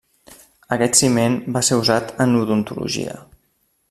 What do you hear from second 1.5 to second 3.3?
va ser usat en odontologia.